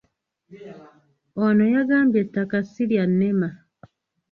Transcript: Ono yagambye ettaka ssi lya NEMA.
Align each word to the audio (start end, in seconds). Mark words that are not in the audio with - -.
Ono 1.43 1.63
yagambye 1.75 2.19
ettaka 2.25 2.57
ssi 2.65 2.83
lya 2.89 3.05
NEMA. 3.07 3.49